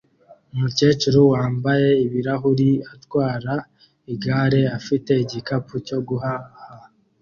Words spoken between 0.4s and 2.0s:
Umukecuru wambaye